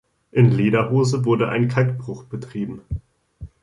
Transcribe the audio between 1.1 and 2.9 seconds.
wurde ein Kalkbruch betrieben.